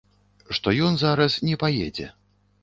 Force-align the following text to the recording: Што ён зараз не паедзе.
Што 0.57 0.73
ён 0.87 0.97
зараз 1.01 1.37
не 1.51 1.55
паедзе. 1.65 2.09